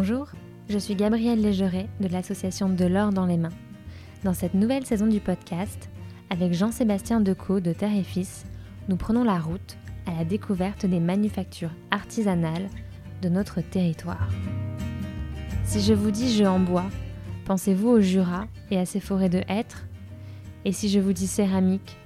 [0.00, 0.28] Bonjour,
[0.68, 3.48] je suis Gabrielle Légeret de l'association De l'or dans les mains.
[4.22, 5.90] Dans cette nouvelle saison du podcast,
[6.30, 8.44] avec Jean-Sébastien Decaux de Terre et Fils,
[8.88, 9.76] nous prenons la route
[10.06, 12.68] à la découverte des manufactures artisanales
[13.22, 14.28] de notre territoire.
[15.64, 16.86] Si je vous dis jeu en bois,
[17.44, 19.88] pensez-vous au Jura et à ses forêts de hêtres?
[20.64, 21.96] Et si je vous dis céramique,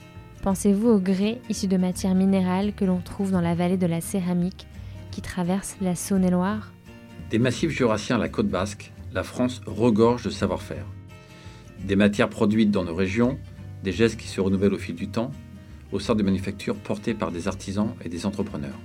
[0.41, 4.01] pensez-vous au grès issu de matières minérales que l'on trouve dans la vallée de la
[4.01, 4.67] céramique
[5.11, 6.72] qui traverse la Saône-et-Loire?
[7.33, 10.85] Des massifs jurassiens à la côte basque, la France regorge de savoir-faire.
[11.83, 13.39] Des matières produites dans nos régions,
[13.83, 15.31] des gestes qui se renouvellent au fil du temps,
[15.93, 18.79] au sein de manufactures portées par des artisans et des entrepreneurs.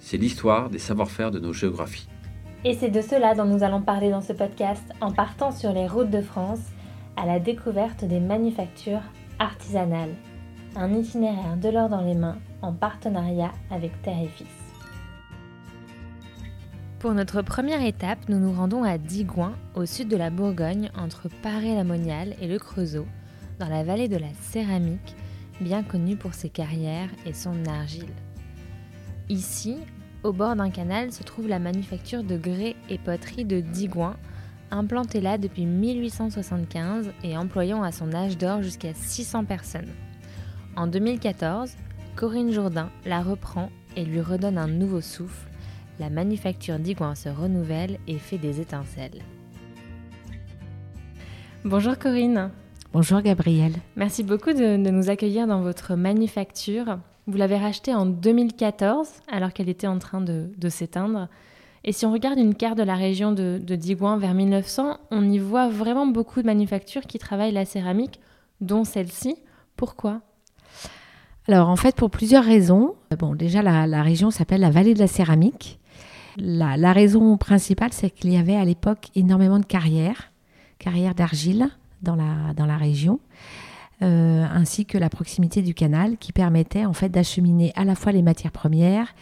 [0.00, 2.10] C'est l'histoire des savoir-faire de nos géographies.
[2.66, 5.88] Et c'est de cela dont nous allons parler dans ce podcast en partant sur les
[5.88, 6.60] routes de France
[7.16, 9.00] à la découverte des manufactures
[9.38, 10.14] artisanales.
[10.76, 14.67] Un itinéraire de l'or dans les mains en partenariat avec Terre et Fils.
[16.98, 21.28] Pour notre première étape, nous nous rendons à Digoin, au sud de la Bourgogne, entre
[21.42, 23.06] Paray-la-Moniale et le Creusot,
[23.60, 25.14] dans la vallée de la Céramique,
[25.60, 28.12] bien connue pour ses carrières et son argile.
[29.28, 29.76] Ici,
[30.24, 34.16] au bord d'un canal, se trouve la manufacture de grès et poterie de Digoin,
[34.72, 39.92] implantée là depuis 1875 et employant à son âge d'or jusqu'à 600 personnes.
[40.74, 41.76] En 2014,
[42.16, 45.47] Corinne Jourdain la reprend et lui redonne un nouveau souffle.
[46.00, 49.22] La manufacture d'Igouin se renouvelle et fait des étincelles.
[51.64, 52.50] Bonjour Corinne.
[52.92, 53.74] Bonjour Gabrielle.
[53.96, 56.98] Merci beaucoup de, de nous accueillir dans votre manufacture.
[57.26, 61.28] Vous l'avez rachetée en 2014 alors qu'elle était en train de, de s'éteindre.
[61.82, 65.28] Et si on regarde une carte de la région de, de Digoin vers 1900, on
[65.28, 68.20] y voit vraiment beaucoup de manufactures qui travaillent la céramique,
[68.60, 69.36] dont celle-ci.
[69.76, 70.20] Pourquoi?
[71.48, 72.94] Alors en fait pour plusieurs raisons.
[73.18, 75.80] Bon déjà la, la région s'appelle la vallée de la céramique.
[76.38, 80.32] La, raison principale c'est qu'il y avait à l'époque énormément de carrières,
[80.78, 81.68] carrières d'argile
[82.02, 83.20] dans la, dans la région.
[84.00, 88.12] Euh, ainsi que la proximité du canal qui permettait en fait d'acheminer à la fois
[88.12, 89.12] les matières premières,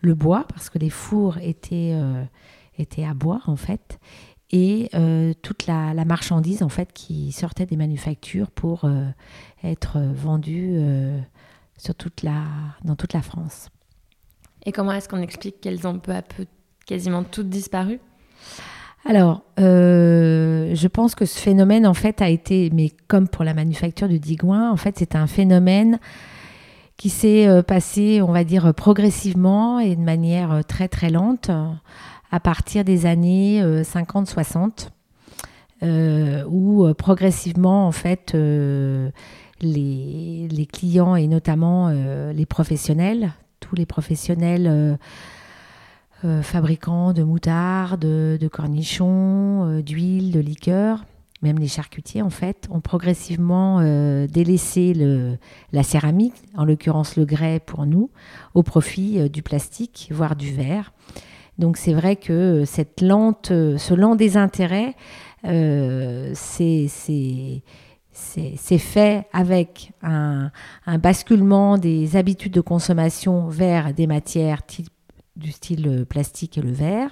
[0.00, 2.24] le bois parce que les fours étaient, euh,
[2.78, 3.98] étaient à bois en fait,
[4.50, 8.88] et euh, toute la, marchandise en fait qui sortait des manufactures pour
[9.62, 10.80] être vendue
[11.76, 12.44] sur toute la,
[12.82, 13.68] dans toute la France.
[14.64, 16.46] Et comment est-ce qu'on explique qu'elles ont peu à peu
[16.86, 18.00] quasiment toutes disparu
[19.06, 23.52] alors, euh, je pense que ce phénomène, en fait, a été, mais comme pour la
[23.52, 25.98] manufacture de Digoin, en fait, c'est un phénomène
[26.96, 31.50] qui s'est euh, passé, on va dire, progressivement et de manière euh, très, très lente
[32.30, 34.88] à partir des années 50-60,
[35.82, 38.34] euh, où progressivement, en fait,
[39.60, 43.30] les, clients et notamment les professionnels,
[43.60, 44.98] tous les professionnels
[46.24, 51.04] euh, fabricants de moutarde, de, cornichons, euh, d'huile, de liqueurs,
[51.42, 54.94] même les charcutiers en fait, ont progressivement euh, délaissé
[55.72, 58.10] la céramique, en l'occurrence le grès pour nous,
[58.54, 60.92] au profit euh, du plastique, voire du verre.
[61.58, 64.96] Donc c'est vrai que cette lente, ce lent désintérêt,
[65.44, 66.88] c'est
[68.10, 70.50] c'est fait avec un,
[70.86, 74.88] un, basculement des habitudes de consommation vers des matières type
[75.36, 77.10] du style plastique et le verre.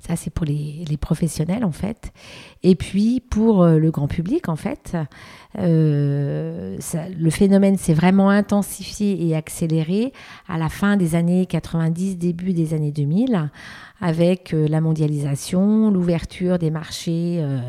[0.00, 2.12] Ça, c'est pour les, professionnels, en fait.
[2.64, 4.96] Et puis, pour le grand public, en fait,
[5.58, 6.76] euh,
[7.16, 10.12] le phénomène s'est vraiment intensifié et accéléré
[10.48, 13.50] à la fin des années 90, début des années 2000,
[14.00, 17.60] avec euh, la mondialisation, l'ouverture des marchés, euh,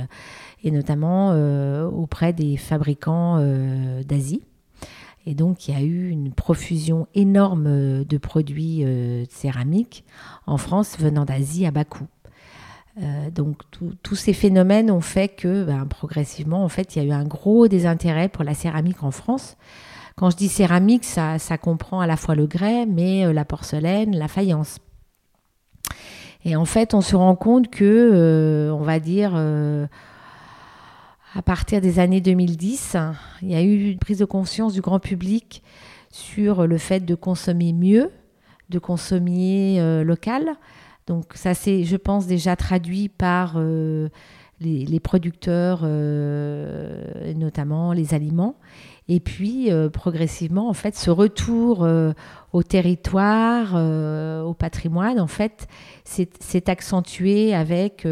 [0.63, 4.41] et notamment euh, auprès des fabricants euh, d'Asie.
[5.25, 10.03] Et donc, il y a eu une profusion énorme de produits euh, céramiques
[10.47, 12.07] en France venant d'Asie à bas coût.
[13.01, 13.57] Euh, donc,
[14.03, 17.25] tous ces phénomènes ont fait que, ben, progressivement, en fait, il y a eu un
[17.25, 19.57] gros désintérêt pour la céramique en France.
[20.15, 24.15] Quand je dis céramique, ça, comprend à la fois le grès, mais euh, la porcelaine,
[24.15, 24.77] la faïence.
[26.45, 29.31] Et en fait, on se rend compte que, euh, on va dire,
[31.35, 32.97] à partir des années 2010,
[33.41, 35.63] il y a eu une prise de conscience du grand public
[36.11, 38.11] sur le fait de consommer mieux,
[38.69, 40.53] de consommer euh, local.
[41.07, 44.09] Donc ça c'est, je pense, déjà traduit par euh,
[44.61, 48.55] les, producteurs, euh, notamment les aliments.
[49.09, 51.85] Et puis progressivement, en fait, ce retour
[52.53, 53.75] au territoire,
[54.45, 55.67] au patrimoine, en fait,
[56.05, 58.07] c'est accentué avec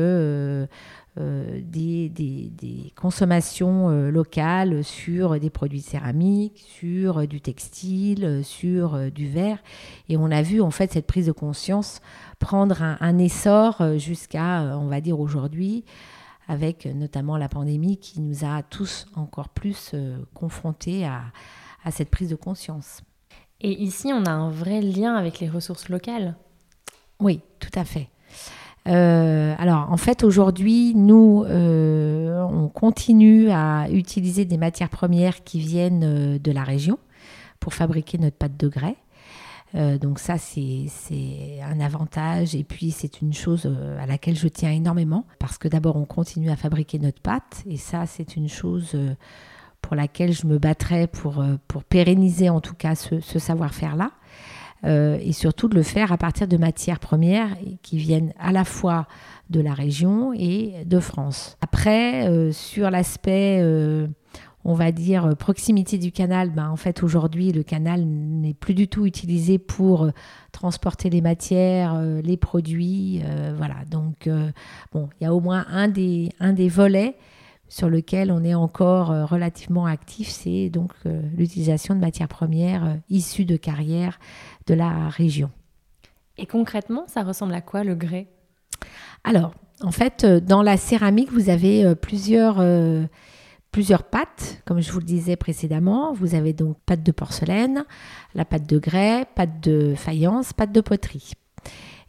[1.18, 9.60] des, des, consommations locales sur des produits céramiques, sur du textile, sur du verre.
[10.08, 12.02] Et on a vu en fait cette prise de conscience
[12.40, 15.84] prendre un, essor jusqu'à, on va dire aujourd'hui,
[16.48, 19.94] avec notamment la pandémie qui nous a tous encore plus
[20.34, 21.24] confrontés à,
[21.84, 23.02] à cette prise de conscience.
[23.60, 26.36] Et ici, on a un vrai lien avec les ressources locales?
[27.20, 28.10] Oui, tout à fait.
[28.88, 35.60] Euh, alors, en fait, aujourd'hui, nous, euh, on continue à utiliser des matières premières qui
[35.60, 36.98] viennent euh, de la région
[37.60, 38.96] pour fabriquer notre pâte de grès.
[40.02, 40.88] donc ça, c'est
[41.64, 45.96] un avantage et puis c'est une chose à laquelle je tiens énormément parce que d'abord,
[45.96, 48.98] on continue à fabriquer notre pâte et ça, c'est une chose
[49.80, 54.12] pour laquelle je me battrai pour, pour pérenniser en tout cas ce, savoir-faire-là.
[54.84, 57.50] Euh, et surtout de le faire à partir de matières premières
[57.84, 59.08] qui viennent à la fois
[59.52, 61.58] de la région et de France.
[61.62, 63.64] Après, euh, sur l'aspect,
[64.64, 68.88] on va dire, proximité du canal, ben, en fait aujourd'hui le canal n'est plus du
[68.88, 70.10] tout utilisé pour
[70.52, 73.22] transporter les matières, les produits.
[73.58, 74.30] voilà, donc
[74.92, 77.16] bon, il y a au moins un des, un des volets
[77.72, 82.84] sur lequel on est encore euh, relativement actif, c'est donc euh, l'utilisation de matières premières
[82.84, 84.20] euh, issues de carrières
[84.68, 85.50] de la région.
[86.38, 88.28] Et concrètement, ça ressemble à quoi le grès?
[89.24, 92.64] Alors, en fait, dans la céramique, vous avez plusieurs,
[93.72, 96.14] plusieurs pâtes, comme je vous le disais précédemment.
[96.14, 97.84] Vous avez donc pâte de porcelaine,
[98.34, 101.34] la pâte de grès, pâte de faïence, pâte de poterie.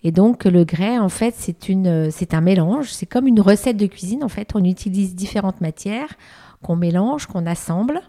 [0.04, 2.92] Et donc le grès, en fait, c'est une, c'est un mélange.
[2.92, 4.24] C'est comme une recette de cuisine.
[4.24, 6.14] En fait, on utilise différentes matières
[6.62, 8.00] qu'on mélange, qu'on assemble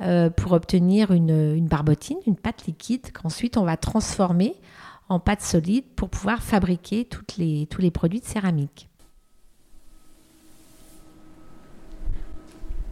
[0.00, 4.54] euh, pour obtenir une, barbotine, une pâte liquide qu'ensuite on va transformer
[5.08, 8.88] en pâte solide pour pouvoir fabriquer tous les produits de céramique.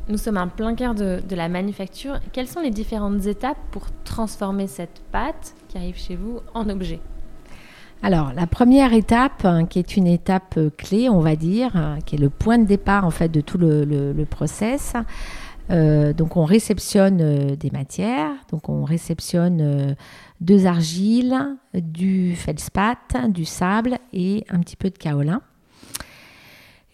[0.09, 2.21] Nous sommes en plein cœur de, la manufacture.
[2.33, 7.01] Quelles sont les différentes étapes pour transformer cette pâte qui arrive chez vous en objet?
[8.03, 11.99] Alors, la première étape, hein, qui est une étape euh, clé, on va dire, hein,
[12.05, 14.93] qui est le point de départ en fait de tout le, process.
[15.71, 18.31] Euh, donc, on réceptionne euh, des matières.
[18.51, 19.97] Donc, on réceptionne
[20.41, 21.37] deux argiles,
[21.75, 25.41] du feldspath, du sable et un petit peu de kaolin.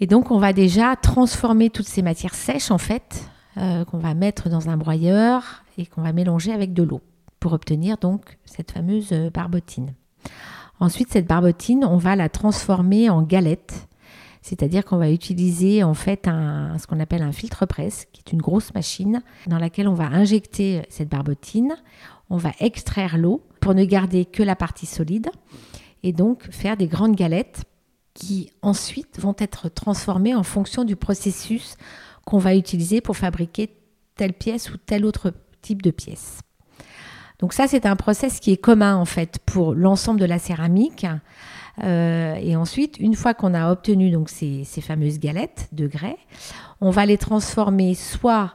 [0.01, 4.49] Et donc, on va déjà transformer toutes ces matières sèches en fait, qu'on va mettre
[4.49, 7.01] dans un broyeur et qu'on va mélanger avec de l'eau
[7.39, 9.95] pour obtenir donc cette fameuse barbotine.
[10.83, 13.87] Ensuite, cette barbotine, on va la transformer en galette.
[14.41, 18.33] C'est-à-dire qu'on va utiliser en fait un, ce qu'on appelle un filtre presse, qui est
[18.33, 21.77] une grosse machine dans laquelle on va injecter cette barbotine.
[22.31, 25.31] On va extraire l'eau pour ne garder que la partie solide
[26.03, 27.63] et donc faire des grandes galettes
[28.13, 31.77] qui ensuite vont être transformées en fonction du processus
[32.27, 33.71] qu'on va utiliser pour fabriquer
[34.17, 36.41] telle pièce ou tel autre type de pièce.
[37.43, 41.07] Donc ça, c'est un process qui est commun en fait pour l'ensemble de la céramique.
[41.83, 46.19] Euh, et ensuite, une fois qu'on a obtenu donc ces, fameuses galettes de grès,
[46.81, 48.55] on va les transformer soit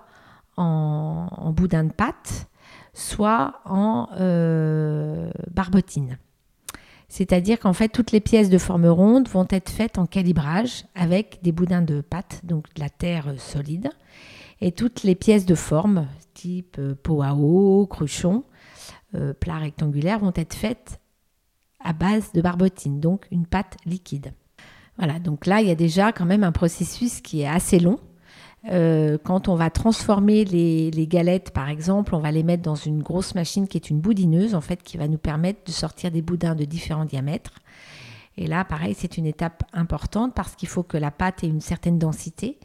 [0.56, 2.48] en, boudin de pâte,
[2.94, 6.18] soit en euh, barbotine.
[7.10, 11.40] C'est-à-dire qu'en fait, toutes les pièces de forme ronde vont être faites en calibrage avec
[11.44, 13.90] des boudins de pâte, donc de la terre solide.
[14.62, 18.45] Et toutes les pièces de forme, type euh, pot à eau, cruchon,
[19.18, 21.00] euh, plats rectangulaires vont être faites
[21.84, 24.33] à base de barbotine, donc une pâte liquide.
[24.97, 28.00] Voilà, donc là, il y a déjà quand même un processus qui est assez long.
[28.69, 33.02] Euh, quand on va transformer les, galettes, par exemple, on va les mettre dans une
[33.02, 36.21] grosse machine qui est une boudineuse, en fait, qui va nous permettre de sortir des
[36.21, 37.54] boudins de différents diamètres.
[38.38, 41.62] Et là, pareil, c'est une étape importante parce qu'il faut que la pâte ait une
[41.62, 42.59] certaine densité.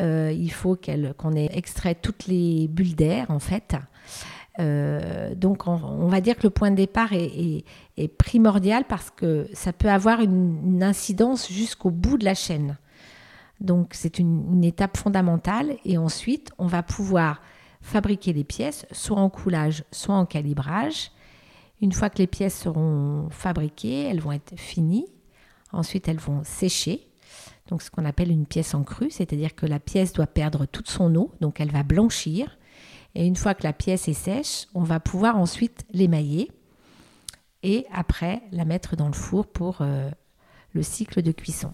[0.00, 3.76] Euh, il faut qu'on ait extrait toutes les bulles d'air, en fait.
[4.58, 7.64] Euh, donc on, va dire que le point de départ est,
[8.18, 12.76] primordial parce que ça peut avoir une, incidence jusqu'au bout de la chaîne.
[13.60, 17.40] Donc c'est une, étape fondamentale et ensuite on va pouvoir
[17.80, 21.10] fabriquer les pièces soit en coulage, soit en calibrage.
[21.80, 25.06] Une fois que les pièces seront fabriquées, elles vont être finies.
[25.72, 27.08] Ensuite elles vont sécher.
[27.68, 30.88] Donc ce qu'on appelle une pièce en crue, c'est-à-dire que la pièce doit perdre toute
[30.88, 32.58] son eau, donc elle va blanchir.
[33.14, 36.50] Et une fois que la pièce est sèche, on va pouvoir ensuite l'émailler
[37.62, 40.10] et après la mettre dans le four pour euh,
[40.72, 41.72] le cycle de cuisson.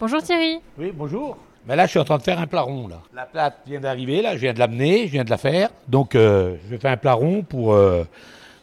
[0.00, 0.60] Bonjour Thierry.
[0.78, 1.36] Oui, bonjour.
[1.66, 2.88] Mais là, je suis en train de faire un plat rond.
[2.88, 3.02] Là.
[3.14, 5.70] La plate vient d'arriver, là, je viens de l'amener, je viens de la faire.
[5.86, 8.04] Donc, euh, je fais un plat rond pour euh,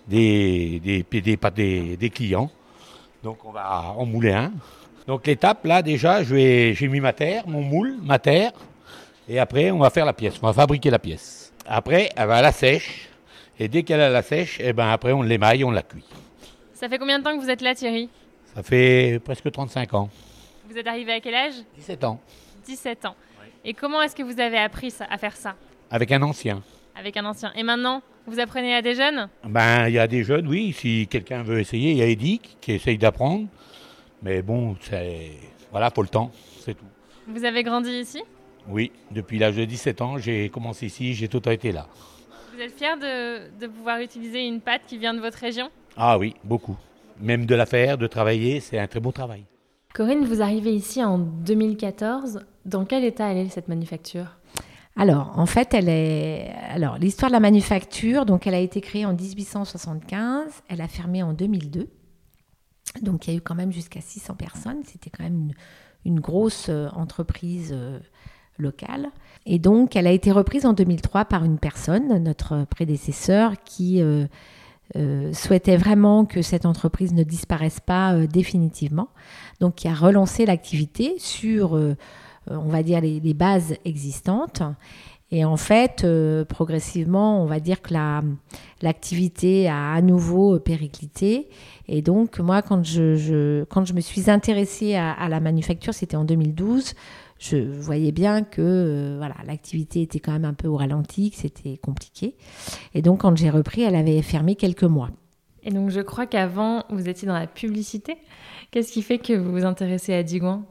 [0.09, 2.49] des, des, des, des, clients.
[3.23, 4.51] Donc on va en mouler un.
[5.07, 8.51] Donc l'étape là déjà, j'ai mis ma terre, mon moule, ma terre,
[9.27, 11.53] et après on va faire la pièce, on va fabriquer la pièce.
[11.65, 13.09] Après elle va à la sèche,
[13.59, 15.83] et dès qu'elle est à la sèche, et eh ben après on l'émaille, on la
[15.83, 16.05] cuit.
[16.73, 18.09] Ça fait combien de temps que vous êtes là Thierry?
[18.55, 20.09] Ça fait presque 35 ans.
[20.69, 21.53] Vous êtes arrivé à quel âge?
[21.77, 22.19] 17 ans.
[22.65, 23.15] 17 ans.
[23.65, 25.55] Et comment est-ce que vous avez appris à faire ça?
[25.91, 26.61] Avec un ancien.
[26.95, 27.51] Avec un ancien.
[27.55, 29.27] Et maintenant, vous apprenez à des jeunes?
[29.43, 30.71] Ben, il y a des jeunes, oui.
[30.71, 33.47] Si quelqu'un veut essayer, il y a Edic qui essaye d'apprendre.
[34.21, 35.31] Mais bon, c'est
[35.71, 36.85] voilà, pour le temps, c'est tout.
[37.27, 38.21] Vous avez grandi ici?
[38.67, 41.87] Oui, depuis l'âge de 17 ans, j'ai commencé ici, j'ai tout été là.
[42.53, 45.69] Vous êtes fier de, de pouvoir utiliser une pâte qui vient de votre région?
[45.95, 46.75] Ah oui, beaucoup.
[47.19, 49.45] Même de la faire, de travailler, c'est un très beau travail.
[49.93, 52.41] Corinne, vous arrivez ici en 2014.
[52.65, 54.37] Dans quel état elle est cette manufacture?
[54.95, 56.51] Alors, en fait, elle est.
[56.69, 60.63] Alors, l'histoire de la manufacture, donc, elle a été créée en 1875.
[60.67, 61.87] Elle a fermé en 2002.
[63.01, 64.81] Donc, il y a eu quand même jusqu'à 600 personnes.
[64.85, 65.51] C'était quand même
[66.05, 67.99] une, grosse euh, entreprise euh,
[68.57, 69.09] locale.
[69.45, 75.33] Et donc, elle a été reprise en 2003 par une personne, notre prédécesseur, qui euh,
[75.33, 79.09] souhaitait vraiment que cette entreprise ne disparaisse pas définitivement.
[79.59, 81.79] Donc, qui a relancé l'activité sur
[82.51, 84.63] on va dire, les, bases existantes.
[85.31, 87.93] Et en fait, euh, progressivement, on va dire que
[88.81, 91.49] l'activité a à nouveau périclité.
[91.87, 96.25] Et donc, moi, quand je, quand je me suis intéressée à, la manufacture, c'était en
[96.25, 96.93] 2012,
[97.37, 101.37] je voyais bien que euh, voilà, l'activité était quand même un peu au ralenti, que
[101.37, 102.35] c'était compliqué.
[102.95, 105.11] Et donc, quand j'ai repris, elle avait fermé quelques mois.
[105.63, 108.17] Et donc, je crois qu'avant, vous étiez dans la publicité.
[108.71, 110.65] Qu'est-ce qui fait que vous vous intéressez à Digoin?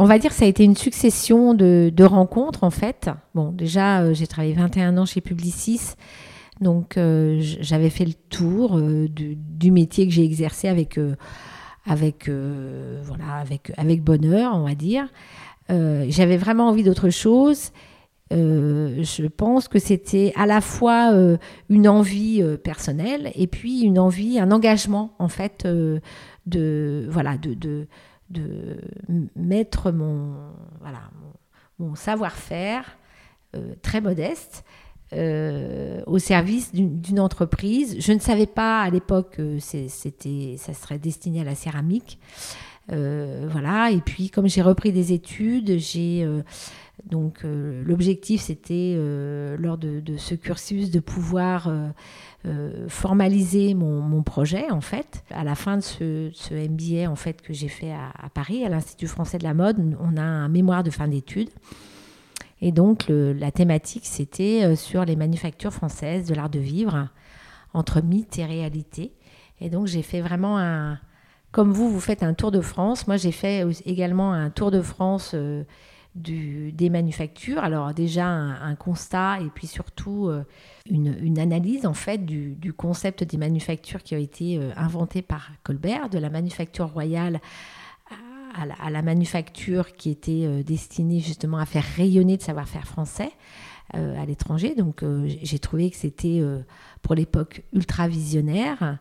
[0.00, 3.10] On va dire que ça a été une succession de, rencontres en fait.
[3.34, 5.92] Bon, déjà, euh, j'ai travaillé 21 ans chez Publicis,
[6.62, 10.98] donc euh, j'avais fait le tour euh, du, métier que j'ai exercé avec,
[11.84, 15.06] avec, voilà, avec, avec bonheur, on va dire.
[15.68, 17.70] j'avais vraiment envie d'autre chose.
[18.30, 21.12] je pense que c'était à la fois
[21.68, 25.68] une envie personnelle et puis une envie, un engagement en fait
[26.46, 27.86] de voilà de de
[29.36, 30.34] mettre mon,
[30.80, 31.00] voilà,
[31.78, 32.96] mon, savoir-faire
[33.56, 34.64] euh, très modeste
[35.12, 37.96] euh, au service d'une entreprise.
[37.98, 42.18] Je ne savais pas à l'époque que c'était, ça serait destiné à la céramique.
[42.92, 43.90] Euh, voilà.
[43.90, 46.26] Et puis, comme j'ai repris des études, j'ai
[47.06, 48.96] donc l'objectif, c'était
[49.58, 51.70] lors de, ce cursus de pouvoir
[52.46, 55.24] euh, formaliser mon, projet en fait.
[55.30, 59.08] À la fin de ce, MBA en fait que j'ai fait à, Paris, à l'Institut
[59.08, 61.50] français de la mode, on a un mémoire de fin d'études.
[62.62, 67.08] Et donc la thématique c'était euh, sur les manufactures françaises de l'art de vivre
[67.74, 69.12] entre mythe et réalité.
[69.60, 70.98] Et donc j'ai fait vraiment un,
[71.52, 73.06] comme vous, vous faites un tour de France.
[73.06, 75.34] Moi j'ai fait également un tour de France.
[76.22, 77.62] Des manufactures.
[77.62, 80.44] Alors déjà un, constat et puis surtout euh,
[80.88, 86.08] une, analyse en fait du, concept des manufactures qui a été euh, inventé par Colbert,
[86.08, 87.40] de la manufacture royale
[88.80, 93.30] à la, manufacture qui était euh, destinée justement à faire rayonner le savoir-faire français
[93.92, 94.76] à l'étranger.
[94.76, 96.40] Donc j'ai trouvé que c'était
[97.02, 98.98] pour l'époque ultra visionnaire.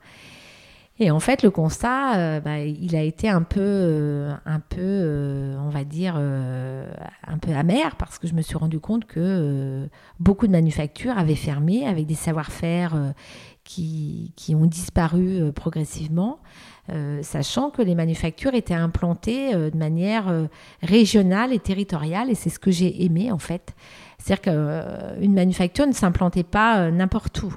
[1.02, 4.34] Et en fait, le constat, euh, bah, il a été un peu, euh,
[4.78, 9.88] euh, on va dire, un peu amer parce que je me suis rendu compte que
[10.20, 13.14] beaucoup de manufactures avaient fermé avec des savoir-faire
[13.64, 16.40] qui, ont disparu progressivement,
[17.22, 20.48] sachant que les manufactures étaient implantées de manière
[20.82, 23.76] régionale et territoriale, et c'est ce que j'ai aimé en fait.
[24.20, 24.54] C'est-à-dire
[25.22, 27.54] qu'une manufacture ne s'implantait pas euh, n'importe où.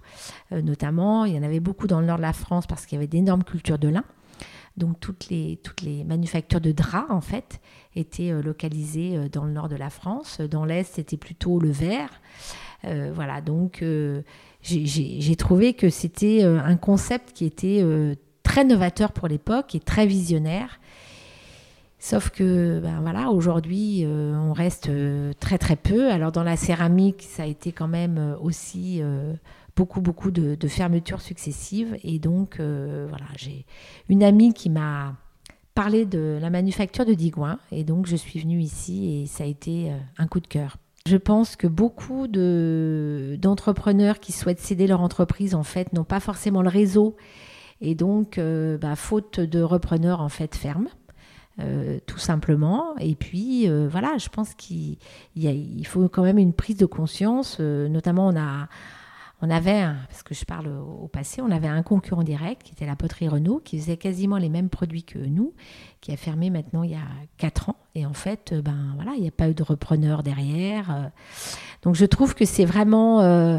[0.53, 2.97] Euh, notamment, il y en avait beaucoup dans le nord de la France parce qu'il
[2.97, 4.05] y avait d'énormes cultures de lin.
[4.77, 7.61] Donc toutes les, toutes les manufactures de draps, en fait,
[7.95, 10.41] étaient euh, localisées dans le nord de la France.
[10.41, 12.11] Dans l'Est, c'était plutôt le verre.
[12.85, 13.85] voilà, donc
[14.63, 17.85] j'ai trouvé que c'était un concept qui était
[18.53, 20.79] très novateur pour l'époque et très visionnaire
[21.99, 26.11] Sauf que, ben voilà, aujourd'hui, euh, on reste euh, très très peu.
[26.11, 29.01] Alors dans la céramique, ça a été quand même euh, aussi
[29.77, 31.97] beaucoup beaucoup de, fermetures successives.
[32.03, 33.65] Et donc, voilà, j'ai
[34.11, 35.15] une amie qui m'a
[35.75, 37.59] parlé de la manufacture de Digoin.
[37.71, 40.77] Et donc, je suis venue ici et ça a été un coup de cœur.
[41.07, 46.61] Je pense que beaucoup d'entrepreneurs qui souhaitent céder leur entreprise, en fait, n'ont pas forcément
[46.61, 47.17] le réseau.
[47.83, 48.41] Et donc,
[48.81, 50.89] bah, faute de repreneurs, en fait, ferment.
[51.61, 52.97] Euh, tout simplement.
[52.99, 54.97] Et puis, euh, voilà, je pense qu'il
[55.37, 57.59] il faut quand même une prise de conscience.
[57.61, 58.69] Euh, notamment, on a,
[59.43, 62.87] on avait, parce que je parle au, passé, on avait un concurrent direct qui était
[62.87, 65.53] la poterie Renault, qui faisait quasiment les mêmes produits que nous,
[66.01, 67.09] qui a fermé maintenant il y a
[67.39, 67.77] 4 ans.
[67.97, 70.91] Et en fait, euh, ben voilà, il n'y a pas eu de repreneur derrière.
[70.91, 71.09] Euh.
[71.83, 73.59] Donc je trouve que c'est vraiment, euh,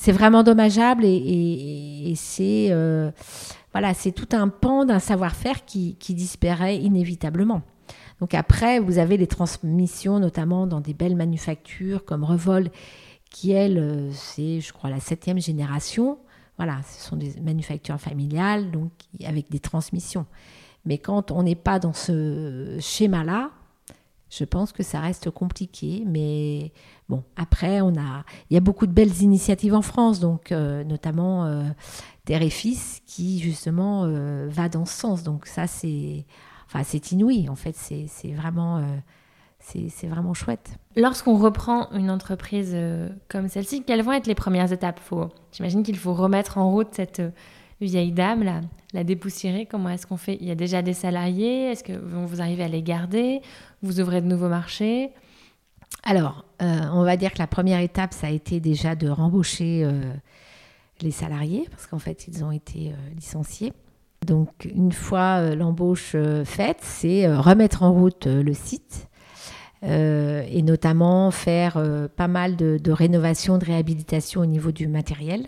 [0.00, 2.70] c'est vraiment dommageable et, c'est,
[3.72, 7.62] voilà, c'est tout un pan d'un savoir-faire qui, qui disparaît inévitablement.
[8.20, 12.70] Donc après, vous avez les transmissions, notamment dans des belles manufactures comme Revol
[13.30, 16.18] qui, elle, euh, c'est, je crois, la septième génération.
[16.56, 18.90] Voilà, ce sont des manufactures familiales, donc
[19.24, 20.26] avec des transmissions.
[20.84, 23.50] Mais quand on n'est pas dans ce schéma-là,
[24.30, 26.04] je pense que ça reste compliqué.
[26.06, 26.72] Mais
[27.08, 30.84] bon, après, on a, il y a beaucoup de belles initiatives en France, donc euh,
[30.84, 31.64] notamment euh,
[32.28, 35.22] et Fils, qui justement euh, va dans ce sens.
[35.22, 36.26] Donc ça, c'est,
[36.66, 37.48] enfin, c'est inouï.
[37.48, 38.82] En fait, c'est, vraiment
[39.60, 40.78] c'est vraiment chouette.
[40.96, 42.76] Lorsqu'on reprend une entreprise
[43.28, 45.00] comme celle-ci, quelles vont être les premières étapes?
[45.52, 47.22] J'imagine qu'il faut remettre en route cette
[47.80, 48.60] vieille dame, la,
[48.92, 49.66] la dépoussiérer.
[49.66, 50.38] Comment est-ce qu'on fait?
[50.40, 53.40] Il y a déjà des salariés Est-ce que vous arrivez à les garder?
[53.82, 55.10] Vous ouvrez de nouveaux marchés?
[56.04, 59.88] Alors, euh, on va dire que la première étape, ça a été déjà de rembaucher
[61.00, 63.72] les salariés, parce qu'en fait, ils ont été licenciés.
[64.26, 69.08] Donc, une fois l'embauche faite, c'est remettre en route le site
[69.84, 74.88] euh, et notamment faire euh, pas mal de, de, rénovation, de réhabilitation au niveau du
[74.88, 75.46] matériel.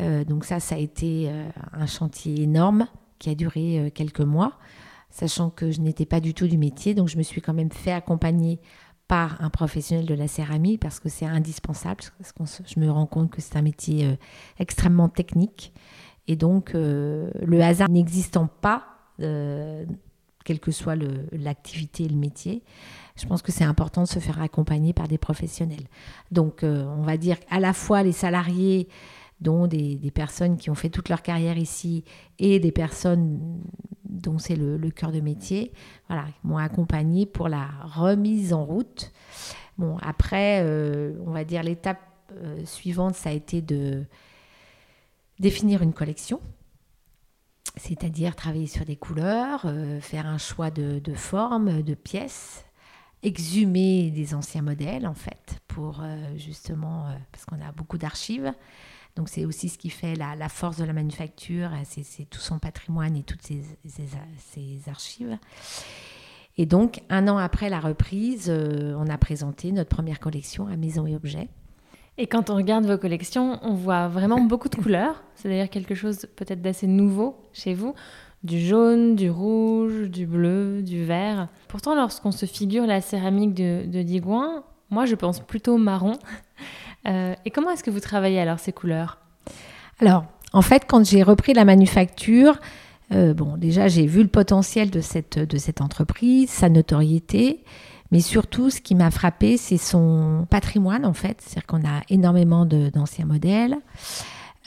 [0.00, 1.30] Euh, donc ça, ça a été
[1.72, 2.86] un chantier énorme
[3.18, 4.58] qui a duré quelques mois,
[5.10, 7.72] sachant que je n'étais pas du tout du métier, donc je me suis quand même
[7.72, 8.60] fait accompagner
[9.08, 13.06] par un professionnel de la céramique parce que c'est indispensable, parce que je me rends
[13.06, 14.16] compte que c'est un métier
[14.58, 15.72] extrêmement technique.
[16.28, 18.84] Et donc, le hasard n'existant pas,
[20.48, 20.96] quelle que soit
[21.32, 22.62] l'activité et le métier,
[23.16, 25.86] je pense que c'est important de se faire accompagner par des professionnels.
[26.30, 28.88] Donc, euh, on va dire à la fois les salariés,
[29.40, 32.04] dont des, personnes qui ont fait toute leur carrière ici,
[32.38, 33.60] et des personnes
[34.04, 35.72] dont c'est le, cœur de métier,
[36.08, 39.12] voilà, m'ont accompagné pour la remise en route.
[39.76, 42.00] Bon, après, euh, on va dire l'étape
[42.32, 44.04] euh, suivante, ça a été de
[45.38, 46.40] définir une collection
[47.76, 49.64] c'est-à-dire travailler sur des couleurs,
[50.00, 52.64] faire un choix de, de formes, de pièces,
[53.22, 58.52] exhumer des anciens modèles, en fait, pour euh, justement, euh, parce qu'on a beaucoup d'archives.
[59.18, 63.16] Donc c'est aussi ce qui fait la, force de la manufacture, c'est tout son patrimoine
[63.16, 65.36] et toutes ses, archives.
[66.56, 70.76] Et donc, un an après la reprise, euh, on a présenté notre première collection à
[70.76, 71.48] Maison et Objets.
[72.16, 75.24] Et quand on regarde vos collections, on voit vraiment beaucoup de couleurs.
[75.34, 77.94] C'est d'ailleurs quelque chose peut-être d'assez nouveau chez vous
[78.44, 81.48] du jaune, du rouge, du bleu, du vert.
[81.66, 86.12] Pourtant, lorsqu'on se figure la céramique de, de Digoin, moi je pense plutôt marron.
[87.06, 89.18] Euh, et comment est-ce que vous travaillez alors ces couleurs?
[90.00, 92.58] Alors, en fait, quand j'ai repris la manufacture,
[93.12, 97.64] euh, bon, déjà j'ai vu le potentiel de cette, de cette entreprise, sa notoriété.
[98.10, 101.42] Mais surtout, ce qui m'a frappé, c'est son patrimoine, en fait.
[101.42, 103.76] C'est-à-dire qu'on a énormément d'anciens modèles.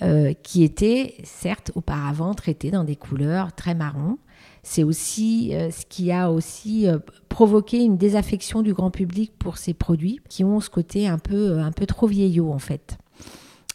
[0.03, 4.17] Euh, qui était certes auparavant traité dans des couleurs très marron.
[4.63, 6.97] C'est aussi euh, ce qui a aussi euh,
[7.29, 11.59] provoqué une désaffection du grand public pour ces produits qui ont ce côté un peu,
[11.59, 12.97] un peu trop vieillot en fait.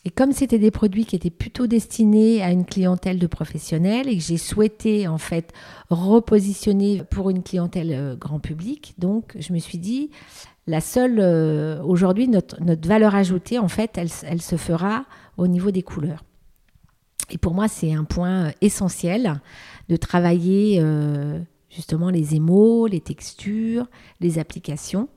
[0.05, 4.17] Et comme c'était des produits qui étaient plutôt destinés à une clientèle de professionnels et
[4.17, 5.53] que j'ai souhaité en fait
[5.91, 10.11] repositionner pour une clientèle grand public, donc je me suis dit
[10.67, 11.21] la seule
[11.85, 15.05] aujourd'hui notre, notre valeur ajoutée en fait elle, elle se fera
[15.37, 16.25] au niveau des couleurs.
[17.31, 19.41] Et pour moi, c'est un point euh, essentiel
[19.89, 23.87] de travailler euh, justement les émaux, les textures,
[24.21, 25.09] les applications.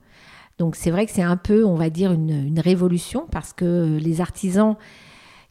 [0.57, 4.21] Donc c'est vrai que c'est un peu, on va dire, une, révolution parce que les
[4.21, 4.75] artisans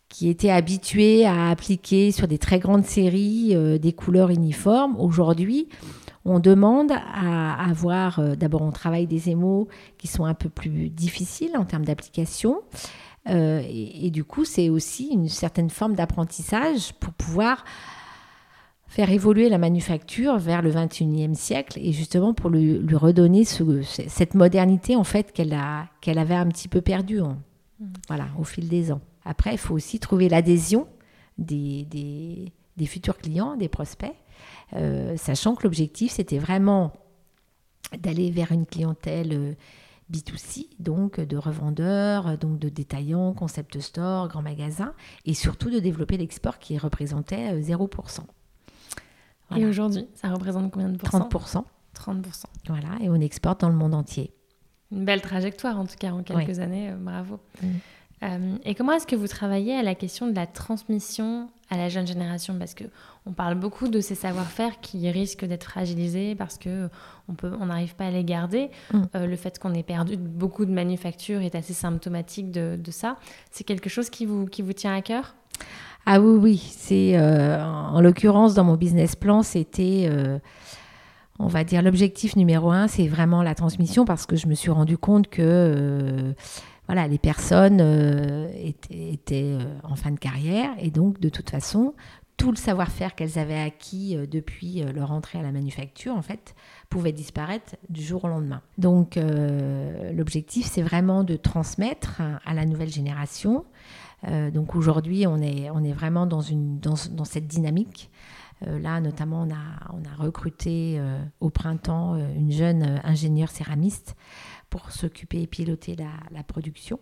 [0.09, 5.69] qui étaient habitués à appliquer sur des très grandes séries euh, des couleurs uniformes, aujourd'hui,
[6.25, 11.57] on demande à avoir, d'abord on travaille des émaux qui sont un peu plus difficiles
[11.57, 12.61] en termes d'application,
[13.29, 17.65] euh, et, du coup, c'est aussi une certaine forme d'apprentissage pour pouvoir
[18.87, 24.97] faire évoluer la manufacture vers le 21e siècle et justement pour lui, redonner cette modernité
[24.97, 25.53] en fait qu'elle
[26.19, 27.37] avait un petit peu perdue mmh.
[28.09, 29.03] voilà, au fil des ans.
[29.27, 30.89] Après, il faut aussi trouver l'adhésion
[31.37, 32.53] des,
[32.87, 34.15] futurs clients, des prospects,
[34.75, 36.93] euh, sachant que l'objectif, c'était vraiment
[37.99, 39.53] d'aller vers une clientèle euh,
[40.13, 44.95] B2C, donc de revendeurs, donc de détaillants, concept store, grands magasins,
[45.27, 48.21] et surtout de développer l'export qui représentait 0%.
[49.53, 51.65] Euh, et aujourd'hui, ça représente combien de pourcents 30%.
[51.95, 52.45] 30%.
[52.69, 54.33] Voilà, et on exporte dans le monde entier.
[54.91, 57.41] Une belle trajectoire en tout cas en quelques années, euh, bravo.
[57.63, 57.67] Mm.
[58.23, 61.89] Euh, et comment est-ce que vous travaillez à la question de la transmission à la
[61.89, 62.57] jeune génération?
[62.59, 62.85] Parce que
[63.27, 66.89] on parle beaucoup de ces savoir-faire qui risquent d'être fragilisés parce que
[67.29, 68.71] on peut, on n'arrive pas à les garder.
[68.93, 69.03] Mm.
[69.15, 73.17] Euh, le fait qu'on ait perdu beaucoup de manufactures est assez symptomatique de, de ça.
[73.51, 75.35] C'est quelque chose qui vous, qui vous tient à cœur?
[76.07, 76.73] Ah oui, oui.
[76.77, 80.11] C'est euh, en l'occurrence dans mon business plan, c'était
[81.41, 84.71] on va dire l'objectif numéro un, c'est vraiment la transmission parce que je me suis
[84.71, 86.35] rendu compte que
[86.89, 88.49] voilà, les personnes euh,
[88.91, 91.93] étaient, euh, en fin de carrière et donc de toute façon,
[92.39, 96.55] tout le savoir-faire qu'elles avaient acquis euh, depuis leur entrée à la manufacture, en fait,
[96.89, 98.63] pouvait disparaître du jour au lendemain.
[98.79, 99.19] Donc
[100.15, 103.67] l'objectif, c'est vraiment de transmettre à la nouvelle génération.
[104.55, 108.11] donc aujourd'hui, on est, vraiment dans, cette dynamique.
[108.63, 110.99] là, notamment, on a recruté
[111.41, 114.17] au printemps une jeune ingénieure céramiste
[114.71, 116.99] pour s'occuper et piloter la, production.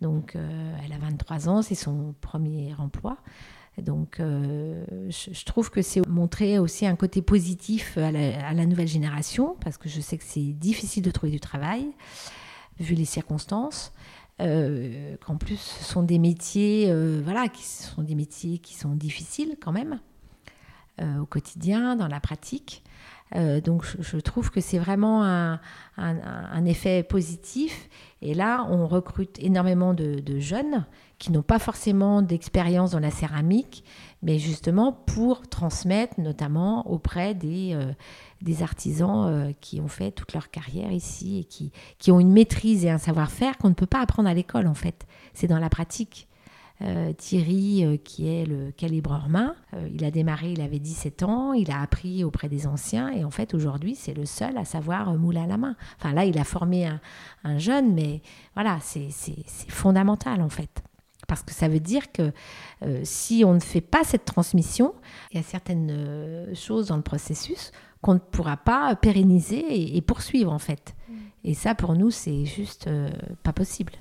[0.00, 3.18] Donc, euh, elle a 23 ans, c'est son premier emploi.
[3.78, 9.56] Donc, euh, je, trouve que c'est montrer aussi un côté positif à la, nouvelle génération,
[9.60, 11.86] parce que je sais que c'est difficile de trouver du travail,
[12.78, 13.92] vu les circonstances.
[14.40, 19.56] Euh, qu'en plus, ce sont des métiers, voilà, qui sont des métiers qui sont difficiles
[19.60, 20.00] quand même
[21.00, 22.84] au quotidien, dans la pratique.
[23.36, 27.88] Euh, donc je, trouve que c'est vraiment un, effet positif.
[28.22, 30.86] Et là, on recrute énormément de, jeunes
[31.18, 33.84] qui n'ont pas forcément d'expérience dans la céramique,
[34.22, 37.92] mais justement pour transmettre notamment auprès des, euh,
[38.42, 42.32] des artisans euh, qui ont fait toute leur carrière ici et qui, qui ont une
[42.32, 45.06] maîtrise et un savoir-faire qu'on ne peut pas apprendre à l'école en fait.
[45.34, 46.28] C'est dans la pratique.
[46.82, 51.22] Euh, Thierry, euh, qui est le calibreur main, euh, il a démarré, il avait 17
[51.22, 54.64] ans, il a appris auprès des anciens et en fait aujourd'hui c'est le seul à
[54.64, 55.76] savoir mouler à la main.
[56.00, 56.86] Enfin là il a formé
[57.44, 58.22] un, jeune, mais
[58.54, 59.10] voilà, c'est
[59.68, 60.82] fondamental en fait.
[61.28, 62.32] Parce que ça veut dire que
[63.02, 64.94] si on ne fait pas cette transmission,
[65.30, 67.70] il y a certaines choses dans le processus
[68.02, 70.94] qu'on ne pourra pas pérenniser et, poursuivre en fait.
[71.08, 71.14] Mm.
[71.44, 72.90] Et ça pour nous c'est juste
[73.42, 73.92] pas possible.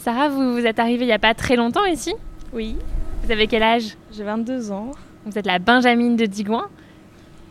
[0.00, 2.14] Sarah, vous, vous êtes arrivée il n'y a pas très longtemps ici
[2.54, 2.78] Oui.
[3.22, 3.98] Vous avez quel âge?
[4.10, 4.92] J'ai 22 ans.
[5.26, 6.70] Vous êtes la Benjamine de Digoin.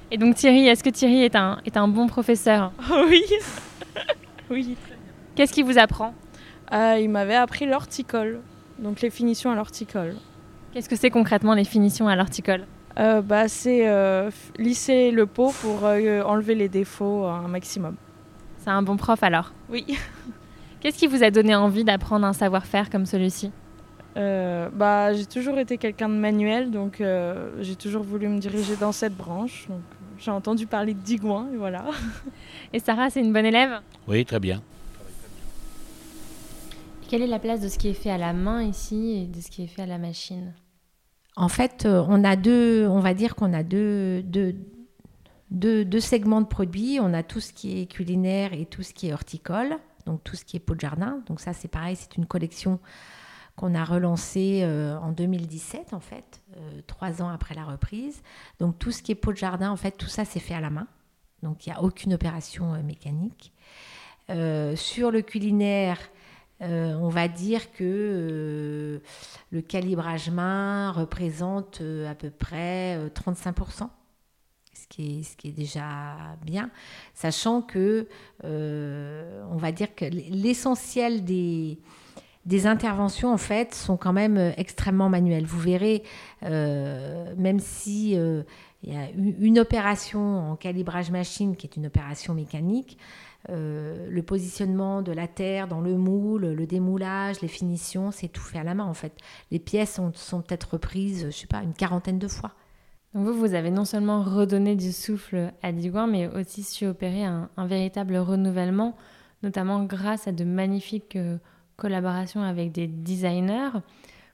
[0.09, 2.71] Et donc Thierry, est-ce que Thierry est un, est un bon professeur?
[3.07, 3.23] Oui.
[4.49, 4.75] oui.
[5.35, 6.15] Qu'est-ce qu'il vous apprend?
[6.73, 8.39] Euh, Il m'avait appris l'horticole,
[8.79, 10.15] donc les finitions à l'horticole.
[10.73, 12.65] Qu'est-ce que c'est concrètement les finitions à l'horticole?
[12.97, 17.95] Euh, bah, C'est euh, lisser le pot pour enlever les défauts un maximum.
[18.57, 19.53] C'est un bon prof alors?
[19.69, 19.85] Oui.
[20.79, 23.51] Qu'est-ce qui vous a donné envie d'apprendre un savoir-faire comme celui-ci
[24.15, 28.77] euh, bah, J'ai toujours été quelqu'un de manuel, donc euh, j'ai toujours voulu me diriger
[28.77, 29.67] dans cette branche.
[29.67, 29.81] Donc,
[30.17, 31.85] j'ai entendu parler de Digouin, et voilà.
[32.73, 34.61] Et Sarah, c'est une bonne élève Oui, très bien.
[37.09, 39.41] Quelle est la place de ce qui est fait à la main ici et de
[39.41, 40.53] ce qui est fait à la machine?
[41.35, 44.53] En fait, euh, on a deux, on va dire qu'on a deux, deux,
[45.51, 46.99] deux segments de produits.
[47.01, 49.77] On a tout ce qui est culinaire et tout ce qui est horticole
[50.09, 51.21] donc tout ce qui est pot de jardin.
[51.27, 52.79] Donc ça, c'est pareil, c'est une collection
[53.55, 58.23] qu'on a relancée euh, en 2017, en fait, euh, trois ans après la reprise.
[58.59, 60.61] Donc tout ce qui est pot de jardin, en fait, tout ça, c'est fait à
[60.61, 60.87] la main.
[61.43, 63.53] Donc il n'y a aucune opération euh, mécanique.
[64.75, 65.99] sur le culinaire,
[66.61, 69.01] on va dire que
[69.51, 73.83] le calibrage main représente à peu près 35% ce
[74.91, 76.69] ce qui est déjà bien,
[77.13, 78.07] sachant que,
[78.43, 81.77] euh, on va dire que l'essentiel des,
[82.65, 85.45] interventions, en fait, sont quand même euh, extrêmement manuelles.
[85.45, 86.03] Vous verrez,
[86.43, 92.33] euh, même si il y a une opération en calibrage machine qui est une opération
[92.33, 92.97] mécanique,
[93.47, 98.59] le positionnement de la terre dans le moule, le démoulage, les finitions, c'est tout fait
[98.59, 99.13] à la main en fait.
[99.51, 102.51] Les pièces sont, sont peut-être reprises, je sais pas, une quarantaine de fois.
[103.13, 107.23] Donc vous, vous avez non seulement redonné du souffle à Digoin, mais aussi su opérer
[107.23, 108.95] un, véritable renouvellement,
[109.41, 111.37] notamment grâce à de magnifiques euh,
[111.75, 113.71] collaborations avec des designers.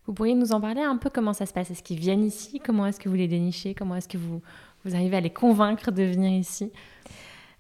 [0.06, 1.72] Vous pourriez nous en parler un peu comment ça se passe?
[1.72, 2.60] Est-ce qu'ils viennent ici?
[2.64, 3.74] Comment est-ce que vous les dénichez?
[3.74, 4.42] Comment est-ce que vous,
[4.84, 6.72] vous arrivez à les convaincre de venir ici?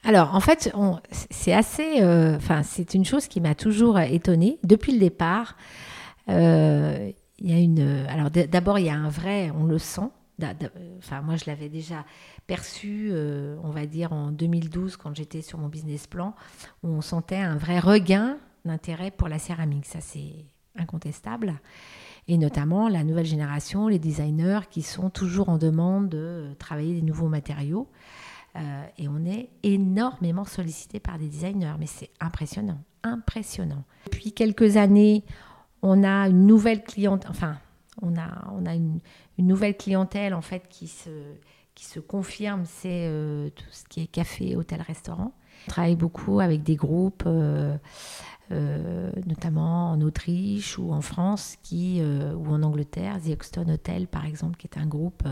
[0.03, 0.71] Alors, en fait,
[1.09, 2.03] c'est assez.
[2.03, 5.55] Euh, enfin, c'est une chose qui m'a toujours étonnée depuis le départ.
[6.29, 8.05] Euh, y a une.
[8.09, 9.51] Alors, d'abord, il y a un vrai.
[9.57, 10.09] On le sent
[10.97, 12.05] enfin moi je l'avais déjà
[12.47, 16.35] perçu, euh, on va dire en 2012 quand j'étais sur mon business plan,
[16.83, 20.45] où on sentait un vrai regain d'intérêt pour la céramique, ça c'est
[20.77, 21.55] incontestable.
[22.27, 27.03] Et notamment la nouvelle génération, les designers qui sont toujours en demande de travailler des
[27.03, 27.87] nouveaux matériaux.
[28.55, 33.83] Euh, et on est énormément sollicité par des designers, mais c'est impressionnant, impressionnant.
[34.05, 35.23] Depuis quelques années,
[35.81, 37.57] on a une nouvelle clientèle, enfin,
[38.01, 38.99] on a, on a une,
[39.39, 41.09] nouvelle clientèle en fait qui se,
[41.73, 43.09] qui se confirme, c'est
[43.55, 45.33] tout ce qui est café, hôtel, restaurant.
[45.67, 47.27] On travaille beaucoup avec des groupes,
[48.49, 54.67] notamment en Autriche ou en France, ou en Angleterre, The Hoxton Hotel par exemple, qui
[54.67, 55.23] est un groupe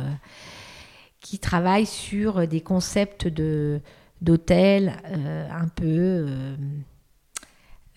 [1.19, 3.79] qui travaille sur des concepts de
[4.21, 4.93] d'hôtels
[5.51, 6.55] un peu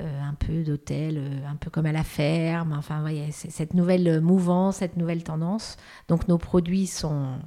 [0.02, 2.74] euh, un peu d'hôtel, euh, un peu comme à la ferme.
[2.76, 5.78] Enfin, voyez, cette nouvelle mouvance, cette nouvelle tendance.
[6.08, 7.38] Donc nos produits sont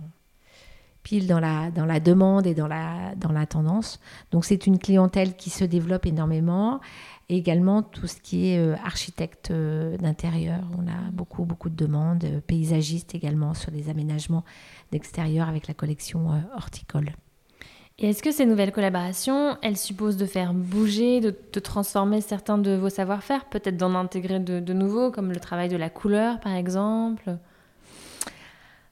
[1.03, 3.99] pile dans la, dans la demande et dans la, dans la tendance.
[4.31, 6.79] Donc c'est une clientèle qui se développe énormément.
[7.31, 10.63] Et également tout ce qui est euh, architecte d'intérieur.
[10.75, 12.25] On a beaucoup, beaucoup de demandes.
[12.47, 14.43] paysagistes également sur des aménagements
[14.91, 17.12] d'extérieur avec la collection horticole.
[18.01, 22.71] Et est-ce que ces nouvelles collaborations, elles supposent de faire bouger, de, transformer certains de
[22.71, 27.38] vos savoir-faire, peut-être d'en intégrer de, nouveaux, comme le travail de la couleur par exemple?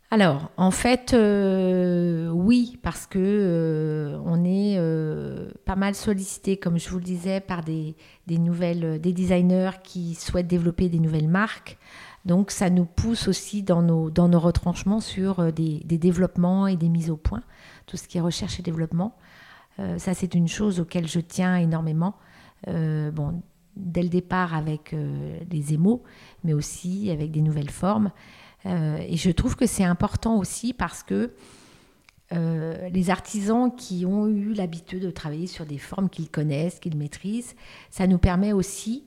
[0.09, 6.79] Alors, en fait, euh, oui, parce que euh, on est euh, pas mal sollicité, comme
[6.79, 7.95] je vous le disais, par des,
[8.29, 11.77] nouvelles, des designers qui souhaitent développer des nouvelles marques.
[12.27, 17.09] Donc, ça nous pousse aussi dans nos, retranchements sur des, des développements et des mises
[17.09, 17.41] au point
[17.87, 19.15] tout ce qui est recherche et développement.
[19.79, 22.15] Euh, ça, c'est une chose auquel je tiens énormément.
[22.67, 23.41] Euh, bon,
[23.75, 26.03] dès le départ avec euh, les émaux,
[26.43, 28.11] mais aussi avec des nouvelles formes.
[28.65, 31.31] et je trouve que c'est important aussi parce que
[32.31, 37.55] les artisans qui ont eu l'habitude de travailler sur des formes qu'ils connaissent, qu'ils maîtrisent,
[37.89, 39.05] ça nous permet aussi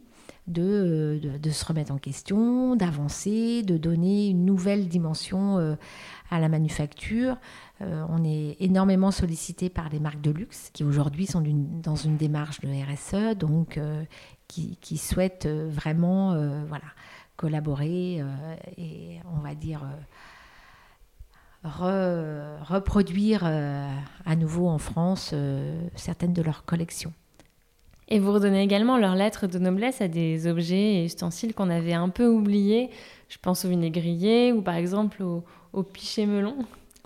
[0.50, 5.76] de, de, se remettre en question, d'avancer, de donner une nouvelle dimension
[6.30, 7.36] à la manufacture.
[7.82, 11.42] Euh, on est énormément sollicité par les marques de luxe qui aujourd'hui sont
[11.82, 14.04] dans une démarche de RSE, donc euh,
[14.48, 16.34] qui, souhaitent euh, vraiment
[16.66, 16.84] voilà,
[17.36, 18.22] collaborer
[18.76, 19.82] et on va dire
[21.62, 25.34] reproduire à nouveau en France
[25.94, 27.12] certaines de leurs collections.
[28.10, 31.92] Et vous redonnez également leurs lettres de noblesse à des objets et ustensiles qu'on avait
[31.92, 32.90] un peu oubliés.
[33.28, 36.56] Je pense au vinaigrier ou par exemple au, au pichet melon.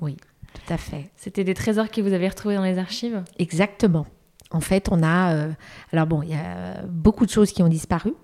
[0.00, 0.16] Oui.
[0.54, 1.10] Tout à fait.
[1.16, 3.22] C'était des trésors que vous avez retrouvés dans les archives?
[3.38, 4.06] Exactement.
[4.50, 5.34] En fait, on a.
[5.34, 5.52] Euh,
[5.92, 8.14] alors, bon, il y a beaucoup de choses qui ont disparu,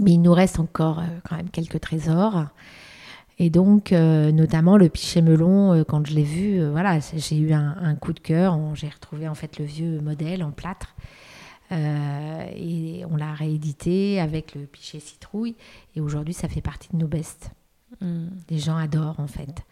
[0.00, 2.46] mais il nous reste encore euh, quand même quelques trésors.
[3.38, 7.94] Et donc, euh, notamment le pichet melon, quand je l'ai vu, voilà, j'ai eu un,
[7.96, 8.58] coup de cœur.
[8.74, 10.94] J'ai retrouvé en fait le vieux modèle en plâtre.
[11.70, 15.56] Et on l'a réédité avec le pichet citrouille.
[15.94, 17.50] Et aujourd'hui, ça fait partie de nos bestes.
[18.00, 18.28] Hmm.
[18.50, 19.64] Les gens adorent en fait.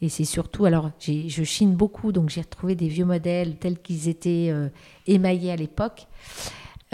[0.00, 4.08] Et c'est surtout, alors je chine beaucoup, donc j'ai retrouvé des vieux modèles tels qu'ils
[4.08, 4.68] étaient euh,
[5.06, 6.06] émaillés à l'époque.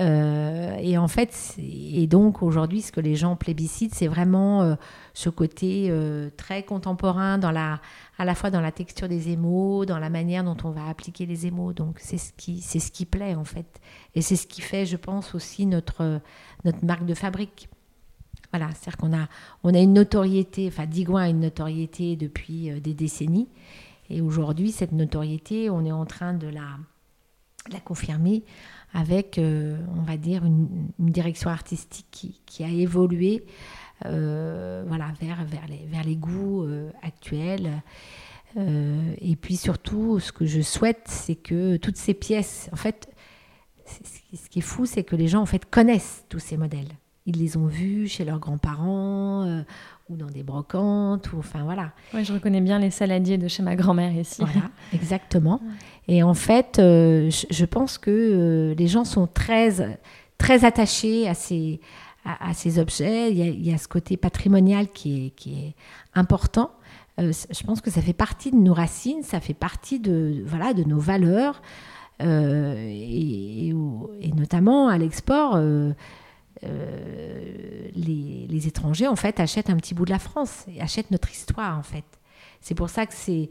[0.01, 4.75] Euh, et en fait, et donc aujourd'hui, ce que les gens plébiscitent, c'est vraiment euh,
[5.15, 5.93] ce côté
[6.37, 7.81] très contemporain, dans la,
[8.19, 11.25] à la fois dans la texture des émaux, dans la manière dont on va appliquer
[11.25, 11.73] les émaux.
[11.73, 13.81] Donc c'est ce qui, c'est ce qui plaît en fait,
[14.15, 16.21] et c'est ce qui fait, je pense, aussi notre
[16.65, 17.69] notre marque de fabrique.
[18.55, 19.29] Voilà, c'est-à-dire qu'on a,
[19.65, 23.49] on a une notoriété, enfin Digouin a une notoriété depuis euh, des décennies.
[24.11, 26.79] Et aujourd'hui, cette notoriété, on est en train de la,
[27.73, 28.45] la confirmer
[28.93, 33.51] avec, euh, on va dire, une, direction artistique qui, a évolué euh,
[34.03, 36.67] voilà, vers, vers, les, vers les goûts
[37.03, 37.83] actuels.
[38.57, 43.09] et puis surtout, ce que je souhaite, c'est que toutes ces pièces, en fait,
[43.87, 46.89] ce qui est fou, c'est que les gens en fait connaissent tous ces modèles
[47.27, 49.63] ils les ont vus chez leurs grands-parents euh,
[50.11, 51.33] ou dans des brocantes.
[51.33, 51.93] Ou, enfin, voilà.
[52.13, 54.43] Oui, je reconnais bien les saladiers de chez ma grand-mère ici.
[54.43, 55.61] Voilà, exactement.
[56.07, 59.99] Et en fait, euh, je, pense que euh, les gens sont très,
[60.37, 61.81] très attachés à ces,
[62.25, 63.33] à, ces objets.
[63.33, 65.75] Il y, a, ce côté patrimonial qui est,
[66.15, 66.71] important.
[67.19, 70.85] je pense que ça fait partie de nos racines, ça fait partie de, voilà, de
[70.85, 71.63] nos valeurs.
[72.21, 75.59] Et, et, notamment à l'export,
[76.65, 81.31] euh, les, étrangers en fait achètent un petit bout de la France et achètent notre
[81.31, 82.05] histoire en fait.
[82.61, 83.51] C'est pour ça que c'est,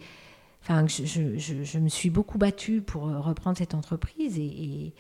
[0.64, 4.94] enfin, je, me suis beaucoup battue pour euh, reprendre cette entreprise et,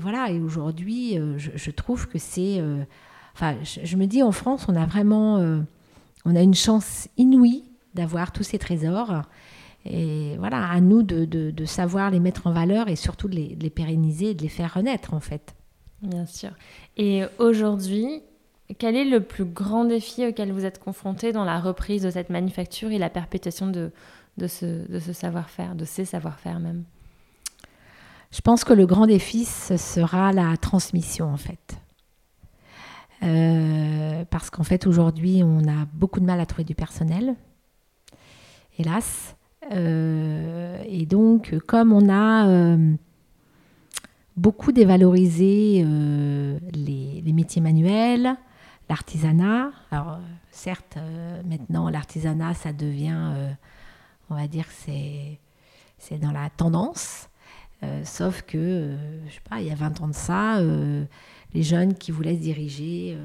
[0.00, 0.30] voilà.
[0.30, 2.62] Et aujourd'hui, euh, je, trouve que c'est,
[3.34, 5.36] enfin, je, me dis en France, on a vraiment,
[6.24, 9.22] on a une chance inouïe d'avoir tous ces trésors.
[9.84, 13.70] Et voilà, à nous de, de, savoir les mettre en valeur et surtout de les,
[13.70, 15.54] pérenniser et de les faire renaître en fait.
[16.02, 16.50] Bien sûr.
[16.96, 18.22] Et aujourd'hui,
[18.78, 22.30] quel est le plus grand défi auquel vous êtes confronté dans la reprise de cette
[22.30, 23.90] manufacture et la perpétuation de,
[24.36, 26.84] de ce, de ce savoir-faire, de ces savoir-faire même?
[28.30, 31.78] Je pense que le grand défi, ce sera la transmission en fait.
[34.30, 37.34] parce qu'en fait aujourd'hui on a beaucoup de mal à trouver du personnel,
[38.78, 39.34] hélas.
[39.70, 42.76] et donc comme on a
[44.36, 45.84] beaucoup dévalorisé
[46.74, 48.36] les, les, métiers manuels,
[48.88, 50.18] l'artisanat, alors
[50.50, 50.98] certes
[51.44, 53.32] maintenant l'artisanat ça devient,
[54.28, 57.28] on va dire c'est dans la tendance.
[57.84, 58.96] Euh, sauf que, euh,
[59.28, 61.04] je sais pas, il y a 20 ans de ça, euh,
[61.54, 63.16] les jeunes qui voulaient se diriger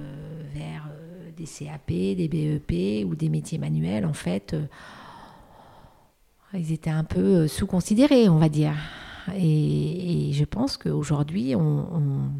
[0.53, 0.89] vers
[1.35, 4.55] des CAP, des BEP ou des métiers manuels, en fait,
[6.53, 8.75] ils étaient un peu sous-considérés, on va dire.
[9.35, 12.31] Et, je pense qu'aujourd'hui, on,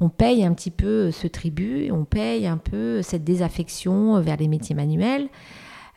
[0.00, 4.48] on, paye un petit peu ce tribut, on paye un peu cette désaffection vers les
[4.48, 5.28] métiers manuels.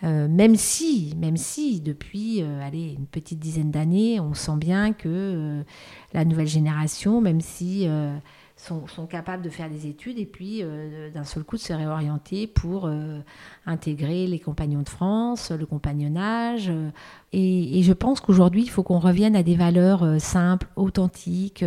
[0.04, 4.94] Euh, même si, même si depuis euh, allez, une petite dizaine d'années, on sent bien
[4.94, 5.64] que euh,
[6.14, 7.90] la nouvelle génération, même si
[8.56, 10.64] sont, sont, capables de faire des études et puis
[11.14, 12.90] d'un seul coup de se réorienter pour
[13.66, 16.72] intégrer les compagnons de France, le compagnonnage.
[17.34, 21.64] Et, et, je pense qu'aujourd'hui, il faut qu'on revienne à des valeurs simples, authentiques,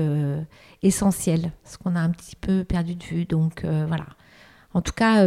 [0.83, 3.25] essentielles, ce qu'on a un petit peu perdu de vue.
[3.25, 4.07] Donc voilà.
[4.73, 5.25] En tout cas,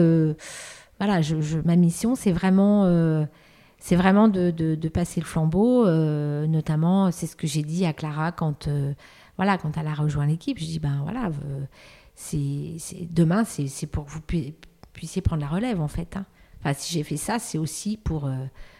[0.99, 3.25] voilà, je, ma mission, c'est vraiment, euh,
[3.79, 5.86] c'est vraiment de, passer le flambeau.
[5.86, 8.93] Euh, notamment, c'est ce que j'ai dit à Clara quand, euh,
[9.38, 10.60] voilà, quand elle a rejoint l'équipe.
[10.60, 11.32] Je dis, ben voilà,
[12.15, 12.77] c'est,
[13.12, 14.21] demain, c'est, pour que vous
[14.93, 16.15] puissiez prendre la relève, en fait.
[16.15, 16.25] Hein.
[16.60, 18.29] Enfin, si j'ai fait ça, c'est aussi pour,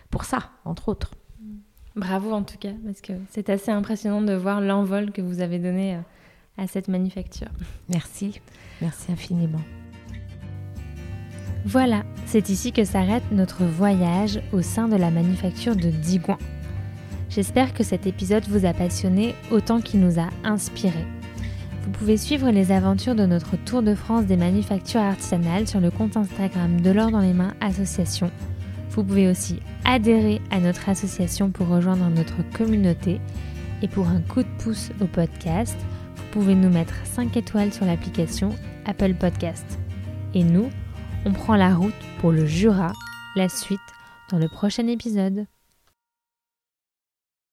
[0.10, 1.12] pour ça, entre autres.
[1.96, 5.60] Bravo en tout cas, parce que c'est assez impressionnant de voir l'envol que vous avez
[5.60, 6.00] donné
[6.58, 7.50] à cette manufacture.
[7.88, 8.42] Merci,
[8.82, 9.62] merci infiniment.
[11.66, 16.38] Voilà, c'est ici que s'arrête notre voyage au sein de la manufacture de Digoin.
[17.30, 21.06] J'espère que cet épisode vous a passionné autant qu'il nous a inspiré.
[21.84, 25.90] Vous pouvez suivre les aventures de notre Tour de France des manufactures artisanales sur le
[25.90, 28.30] compte Instagram de l'or dans les mains association.
[28.90, 33.22] Vous pouvez aussi adhérer à notre association pour rejoindre notre communauté.
[33.82, 35.78] Et pour un coup de pouce au podcast,
[36.16, 38.50] vous pouvez nous mettre 5 étoiles sur l'application
[38.86, 39.80] Apple Podcast.
[40.34, 40.70] Et nous,
[41.26, 42.94] on prend la route pour le Jura,
[43.36, 43.80] la suite
[44.30, 45.46] dans le prochain épisode.